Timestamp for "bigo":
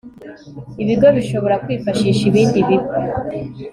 2.67-2.91